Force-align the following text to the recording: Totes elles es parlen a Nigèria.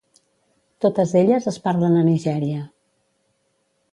Totes 0.85 1.11
elles 1.19 1.49
es 1.51 1.59
parlen 1.67 1.99
a 1.99 2.05
Nigèria. 2.09 2.63